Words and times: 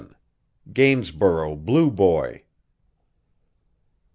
GAINSBOROUGH 0.73 1.57
"BLUE 1.63 1.91
BOY." 1.91 2.41